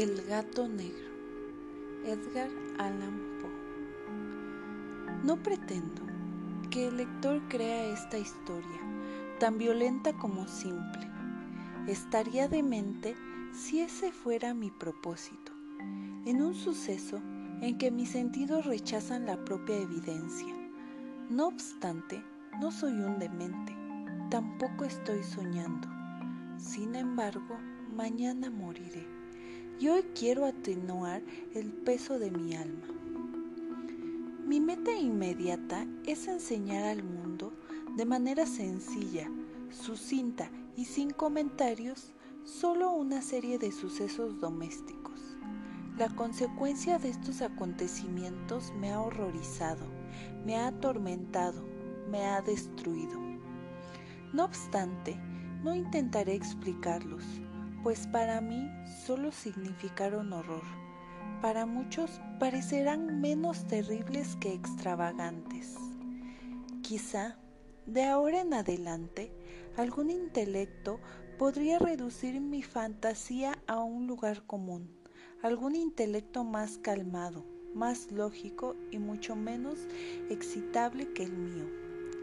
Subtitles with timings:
[0.00, 1.10] El gato negro.
[2.06, 3.50] Edgar Allan Poe.
[5.22, 6.00] No pretendo
[6.70, 8.80] que el lector crea esta historia,
[9.38, 11.06] tan violenta como simple.
[11.86, 13.14] Estaría demente
[13.52, 15.52] si ese fuera mi propósito,
[16.24, 17.20] en un suceso
[17.60, 20.54] en que mis sentidos rechazan la propia evidencia.
[21.28, 22.24] No obstante,
[22.58, 23.76] no soy un demente,
[24.30, 25.88] tampoco estoy soñando.
[26.56, 27.58] Sin embargo,
[27.94, 29.19] mañana moriré
[29.80, 31.22] y hoy quiero atenuar
[31.54, 32.86] el peso de mi alma.
[34.46, 37.54] Mi meta inmediata es enseñar al mundo
[37.96, 39.26] de manera sencilla,
[39.70, 42.12] sucinta y sin comentarios
[42.44, 45.18] solo una serie de sucesos domésticos.
[45.96, 49.86] La consecuencia de estos acontecimientos me ha horrorizado,
[50.44, 51.64] me ha atormentado,
[52.10, 53.18] me ha destruido.
[54.34, 55.16] No obstante,
[55.62, 57.24] no intentaré explicarlos,
[57.82, 58.70] pues para mí
[59.06, 60.62] solo significaron horror.
[61.40, 65.76] Para muchos parecerán menos terribles que extravagantes.
[66.82, 67.38] Quizá,
[67.86, 69.32] de ahora en adelante,
[69.76, 71.00] algún intelecto
[71.38, 74.90] podría reducir mi fantasía a un lugar común,
[75.42, 79.78] algún intelecto más calmado, más lógico y mucho menos
[80.28, 81.64] excitable que el mío,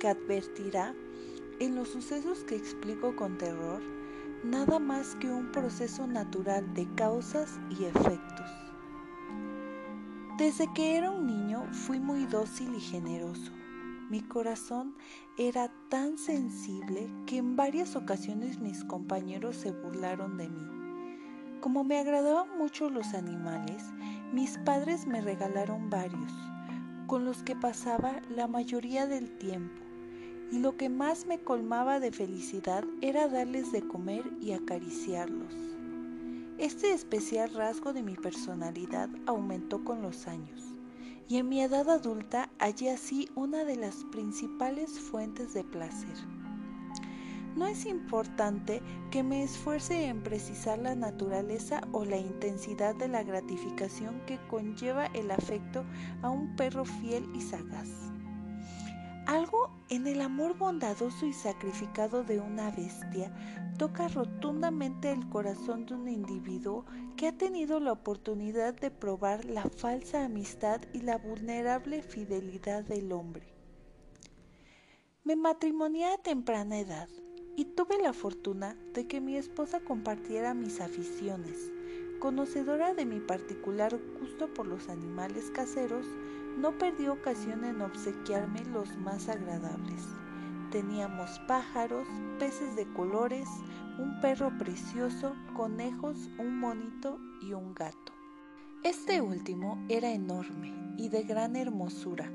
[0.00, 0.94] que advertirá
[1.60, 3.80] en los sucesos que explico con terror,
[4.44, 8.46] nada más que un proceso natural de causas y efectos.
[10.38, 13.52] Desde que era un niño fui muy dócil y generoso.
[14.08, 14.94] Mi corazón
[15.36, 21.60] era tan sensible que en varias ocasiones mis compañeros se burlaron de mí.
[21.60, 23.82] Como me agradaban mucho los animales,
[24.32, 26.32] mis padres me regalaron varios,
[27.06, 29.87] con los que pasaba la mayoría del tiempo
[30.50, 35.54] y lo que más me colmaba de felicidad era darles de comer y acariciarlos.
[36.58, 40.62] Este especial rasgo de mi personalidad aumentó con los años,
[41.28, 46.16] y en mi edad adulta hallé así una de las principales fuentes de placer.
[47.54, 53.24] No es importante que me esfuerce en precisar la naturaleza o la intensidad de la
[53.24, 55.84] gratificación que conlleva el afecto
[56.22, 57.88] a un perro fiel y sagaz.
[59.26, 59.57] Algo
[59.90, 63.32] en el amor bondadoso y sacrificado de una bestia
[63.78, 66.84] toca rotundamente el corazón de un individuo
[67.16, 73.12] que ha tenido la oportunidad de probar la falsa amistad y la vulnerable fidelidad del
[73.12, 73.54] hombre.
[75.24, 77.08] Me matrimonié a temprana edad
[77.56, 81.72] y tuve la fortuna de que mi esposa compartiera mis aficiones.
[82.18, 86.06] Conocedora de mi particular gusto por los animales caseros,
[86.58, 90.08] no perdió ocasión en obsequiarme los más agradables.
[90.72, 92.06] Teníamos pájaros,
[92.38, 93.48] peces de colores,
[93.98, 98.12] un perro precioso, conejos, un monito y un gato.
[98.82, 102.30] Este último era enorme y de gran hermosura,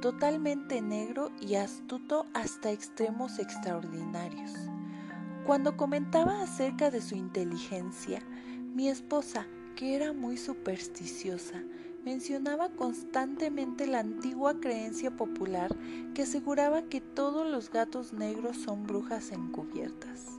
[0.00, 4.52] totalmente negro y astuto hasta extremos extraordinarios.
[5.46, 8.20] Cuando comentaba acerca de su inteligencia,
[8.74, 9.46] mi esposa,
[9.76, 11.62] que era muy supersticiosa,
[12.04, 15.74] mencionaba constantemente la antigua creencia popular
[16.14, 20.38] que aseguraba que todos los gatos negros son brujas encubiertas.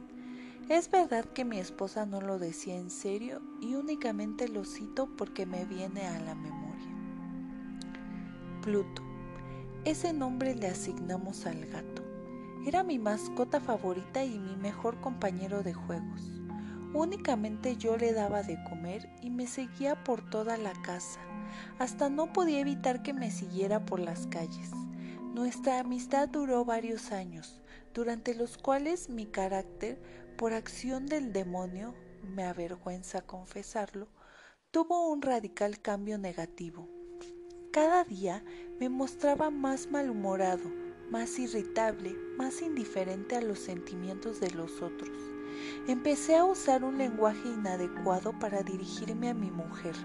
[0.70, 5.46] Es verdad que mi esposa no lo decía en serio y únicamente lo cito porque
[5.46, 6.70] me viene a la memoria.
[8.62, 9.02] Pluto.
[9.86, 12.04] Ese nombre le asignamos al gato.
[12.66, 16.39] Era mi mascota favorita y mi mejor compañero de juegos.
[16.94, 21.20] Únicamente yo le daba de comer y me seguía por toda la casa
[21.78, 24.72] hasta no podía evitar que me siguiera por las calles.
[25.34, 27.62] Nuestra amistad duró varios años,
[27.94, 30.02] durante los cuales mi carácter,
[30.38, 34.08] por acción del demonio, me avergüenza confesarlo,
[34.72, 36.90] tuvo un radical cambio negativo.
[37.72, 38.44] Cada día
[38.80, 40.70] me mostraba más malhumorado,
[41.10, 45.39] más irritable, más indiferente a los sentimientos de los otros.
[45.88, 49.96] Empecé a usar un lenguaje inadecuado para dirigirme a mi mujer,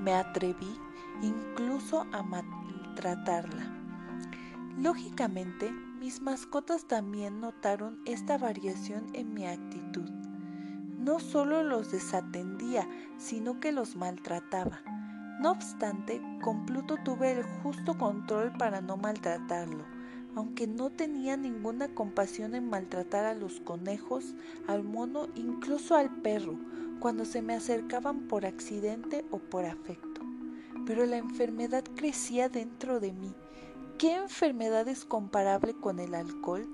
[0.00, 0.78] me atreví
[1.22, 3.72] incluso a maltratarla.
[4.78, 5.70] Lógicamente,
[6.00, 10.10] mis mascotas también notaron esta variación en mi actitud.
[10.98, 14.82] No solo los desatendía, sino que los maltrataba.
[15.40, 19.84] No obstante, con Pluto tuve el justo control para no maltratarlo,
[20.36, 24.34] aunque no tenía ninguna compasión en maltratar a los conejos,
[24.66, 26.58] al mono, incluso al perro,
[27.00, 30.22] cuando se me acercaban por accidente o por afecto.
[30.86, 33.34] Pero la enfermedad crecía dentro de mí.
[33.98, 36.66] ¿Qué enfermedad es comparable con el alcohol?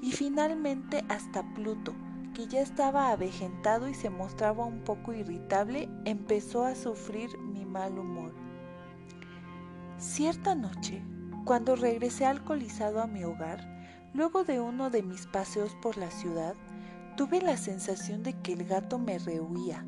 [0.00, 1.94] Y finalmente hasta Pluto,
[2.34, 7.98] que ya estaba avejentado y se mostraba un poco irritable, empezó a sufrir mi mal
[7.98, 8.32] humor.
[9.98, 11.02] Cierta noche,
[11.44, 13.60] cuando regresé alcoholizado a mi hogar,
[14.14, 16.54] luego de uno de mis paseos por la ciudad,
[17.16, 19.84] tuve la sensación de que el gato me rehuía.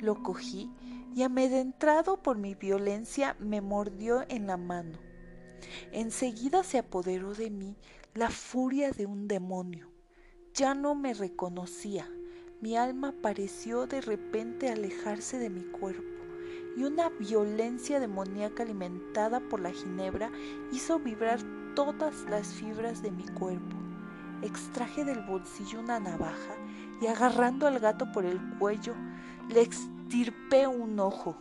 [0.00, 0.70] Lo cogí
[1.14, 4.98] y amedrentado por mi violencia me mordió en la mano.
[5.92, 7.76] Enseguida se apoderó de mí
[8.14, 9.90] la furia de un demonio.
[10.54, 12.10] Ya no me reconocía.
[12.60, 16.19] Mi alma pareció de repente alejarse de mi cuerpo
[16.76, 20.30] y una violencia demoníaca alimentada por la ginebra
[20.72, 21.40] hizo vibrar
[21.74, 23.76] todas las fibras de mi cuerpo.
[24.42, 26.54] Extraje del bolsillo una navaja
[27.00, 28.94] y agarrando al gato por el cuello
[29.48, 31.36] le extirpé un ojo.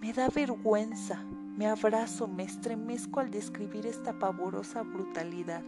[0.00, 1.24] Me da vergüenza,
[1.56, 5.62] me abrazo, me estremezco al describir esta pavorosa brutalidad.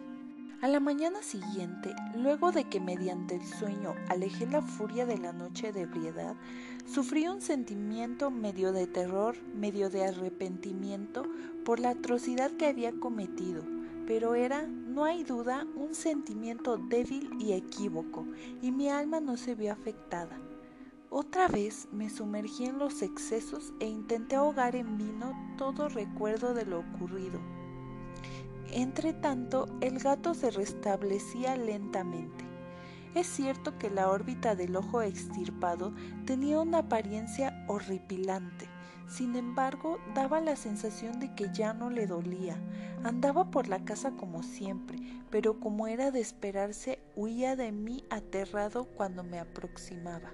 [0.62, 5.32] A la mañana siguiente, luego de que mediante el sueño alejé la furia de la
[5.32, 6.36] noche de ebriedad,
[6.84, 11.22] sufrí un sentimiento medio de terror, medio de arrepentimiento
[11.64, 13.62] por la atrocidad que había cometido,
[14.06, 18.26] pero era, no hay duda, un sentimiento débil y equívoco,
[18.60, 20.38] y mi alma no se vio afectada.
[21.08, 26.66] Otra vez me sumergí en los excesos e intenté ahogar en vino todo recuerdo de
[26.66, 27.40] lo ocurrido.
[28.72, 32.44] Entre tanto, el gato se restablecía lentamente.
[33.14, 35.92] Es cierto que la órbita del ojo extirpado
[36.24, 38.68] tenía una apariencia horripilante.
[39.08, 42.56] Sin embargo, daba la sensación de que ya no le dolía.
[43.02, 44.98] Andaba por la casa como siempre,
[45.30, 50.30] pero como era de esperarse, huía de mí aterrado cuando me aproximaba.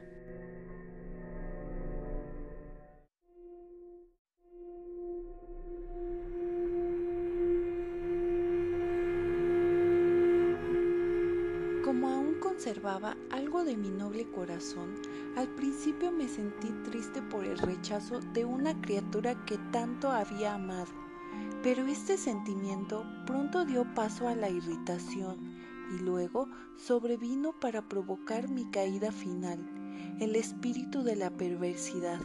[12.57, 14.95] Observaba algo de mi noble corazón,
[15.37, 20.91] al principio me sentí triste por el rechazo de una criatura que tanto había amado,
[21.63, 25.37] pero este sentimiento pronto dio paso a la irritación
[25.95, 29.59] y luego sobrevino para provocar mi caída final,
[30.19, 32.21] el espíritu de la perversidad.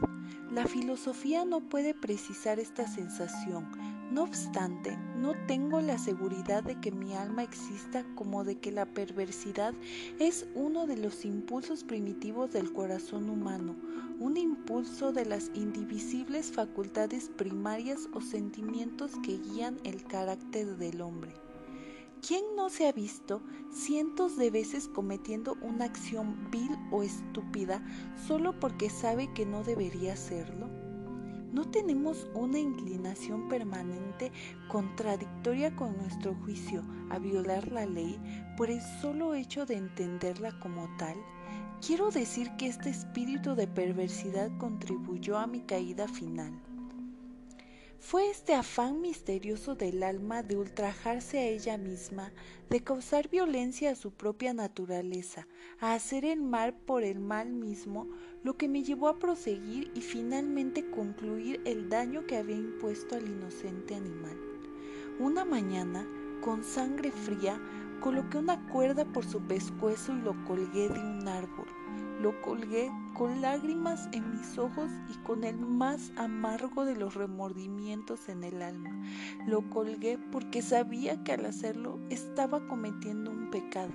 [0.50, 3.70] La filosofía no puede precisar esta sensación,
[4.12, 8.86] no obstante, no tengo la seguridad de que mi alma exista como de que la
[8.86, 9.74] perversidad
[10.20, 13.78] es uno de los impulsos primitivos del corazón humano,
[14.20, 21.32] un impulso de las indivisibles facultades primarias o sentimientos que guían el carácter del hombre.
[22.28, 23.42] ¿Quién no se ha visto
[23.72, 27.82] cientos de veces cometiendo una acción vil o estúpida
[28.28, 30.81] solo porque sabe que no debería hacerlo?
[31.52, 34.32] ¿No tenemos una inclinación permanente
[34.70, 38.18] contradictoria con nuestro juicio a violar la ley
[38.56, 41.18] por el solo hecho de entenderla como tal?
[41.86, 46.54] Quiero decir que este espíritu de perversidad contribuyó a mi caída final.
[48.00, 52.32] Fue este afán misterioso del alma de ultrajarse a ella misma,
[52.70, 55.48] de causar violencia a su propia naturaleza,
[55.80, 58.08] a hacer el mal por el mal mismo,
[58.44, 63.28] lo que me llevó a proseguir y finalmente concluir el daño que había impuesto al
[63.28, 64.38] inocente animal.
[65.20, 66.08] Una mañana,
[66.42, 67.62] con sangre fría,
[68.00, 71.68] coloqué una cuerda por su pescuezo y lo colgué de un árbol.
[72.20, 78.30] Lo colgué con lágrimas en mis ojos y con el más amargo de los remordimientos
[78.30, 78.90] en el alma.
[79.48, 83.94] Lo colgué porque sabía que al hacerlo estaba cometiendo un pecado,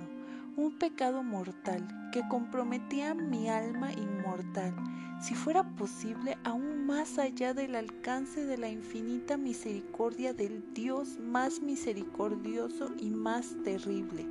[0.57, 4.75] un pecado mortal que comprometía mi alma inmortal,
[5.21, 11.61] si fuera posible aún más allá del alcance de la infinita misericordia del Dios más
[11.61, 14.25] misericordioso y más terrible.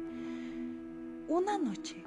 [1.28, 2.04] Una noche,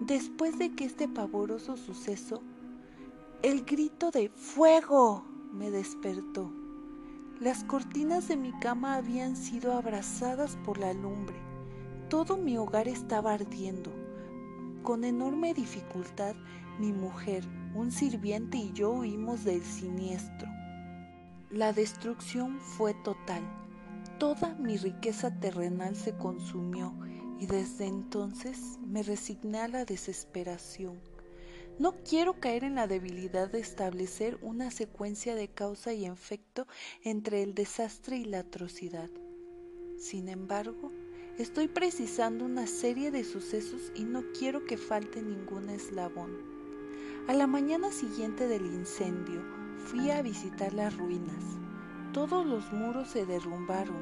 [0.00, 2.42] Después de que este pavoroso suceso,
[3.42, 6.52] el grito de fuego me despertó.
[7.40, 11.36] Las cortinas de mi cama habían sido abrazadas por la lumbre.
[12.08, 13.90] Todo mi hogar estaba ardiendo.
[14.84, 16.36] Con enorme dificultad,
[16.78, 17.44] mi mujer,
[17.74, 20.48] un sirviente y yo huimos del siniestro.
[21.50, 23.42] La destrucción fue total.
[24.20, 26.94] Toda mi riqueza terrenal se consumió
[27.40, 31.00] y desde entonces me resigné a la desesperación.
[31.80, 36.68] No quiero caer en la debilidad de establecer una secuencia de causa y efecto
[37.02, 39.10] entre el desastre y la atrocidad.
[39.98, 40.92] Sin embargo,
[41.38, 46.30] estoy precisando una serie de sucesos y no quiero que falte ningún eslabón.
[47.28, 49.42] A la mañana siguiente del incendio
[49.78, 51.44] fui a visitar las ruinas.
[52.12, 54.00] Todos los muros se derrumbaron,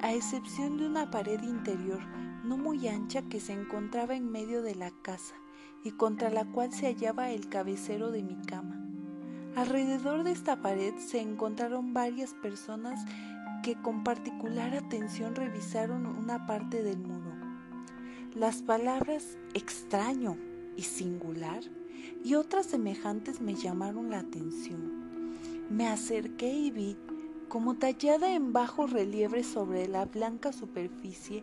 [0.00, 2.00] a excepción de una pared interior
[2.44, 5.34] no muy ancha que se encontraba en medio de la casa
[5.82, 8.80] y contra la cual se hallaba el cabecero de mi cama.
[9.56, 13.04] Alrededor de esta pared se encontraron varias personas
[13.64, 17.32] que con particular atención revisaron una parte del muro.
[18.34, 20.36] Las palabras extraño
[20.76, 21.62] y singular
[22.22, 25.38] y otras semejantes me llamaron la atención.
[25.70, 26.98] Me acerqué y vi,
[27.48, 31.42] como tallada en bajo relieve sobre la blanca superficie,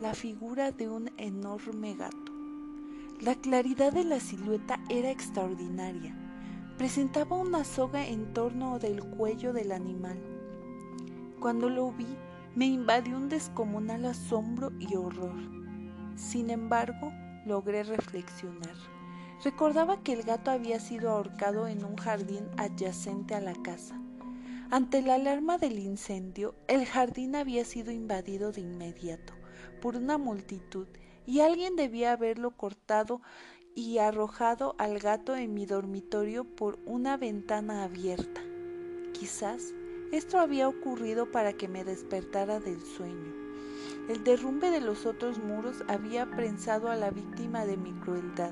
[0.00, 2.34] la figura de un enorme gato.
[3.20, 6.16] La claridad de la silueta era extraordinaria
[6.80, 10.18] presentaba una soga en torno del cuello del animal.
[11.40, 12.06] Cuando lo vi,
[12.54, 15.38] me invadió un descomunal asombro y horror.
[16.14, 17.12] Sin embargo,
[17.46, 18.74] logré reflexionar.
[19.42, 23.98] Recordaba que el gato había sido ahorcado en un jardín adyacente a la casa.
[24.70, 29.32] Ante la alarma del incendio, el jardín había sido invadido de inmediato
[29.80, 30.88] por una multitud
[31.26, 33.22] y alguien debía haberlo cortado
[33.74, 38.42] y arrojado al gato en mi dormitorio por una ventana abierta.
[39.14, 39.72] Quizás
[40.12, 43.32] esto había ocurrido para que me despertara del sueño.
[44.08, 48.50] El derrumbe de los otros muros había prensado a la víctima de mi crueldad.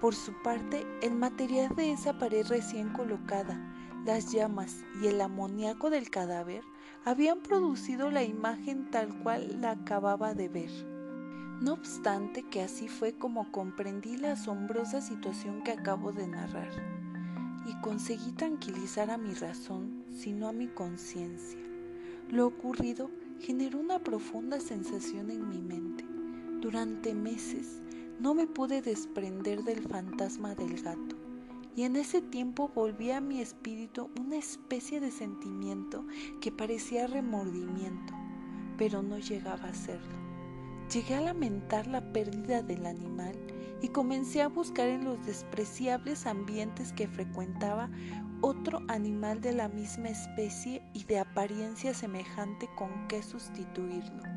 [0.00, 3.58] Por su parte, el material de esa pared recién colocada,
[4.04, 6.62] las llamas y el amoníaco del cadáver
[7.04, 10.70] habían producido la imagen tal cual la acababa de ver.
[11.60, 16.70] No obstante que así fue como comprendí la asombrosa situación que acabo de narrar
[17.66, 21.60] y conseguí tranquilizar a mi razón, sino a mi conciencia.
[22.30, 26.04] Lo ocurrido generó una profunda sensación en mi mente.
[26.60, 27.80] Durante meses
[28.18, 31.16] no me pude desprender del fantasma del gato
[31.76, 36.06] y en ese tiempo volví a mi espíritu una especie de sentimiento
[36.40, 38.14] que parecía remordimiento,
[38.78, 40.16] pero no llegaba a serlo.
[40.92, 43.36] Llegué a lamentar la pérdida del animal
[43.82, 47.90] y comencé a buscar en los despreciables ambientes que frecuentaba
[48.40, 54.35] otro animal de la misma especie y de apariencia semejante con que sustituirlo.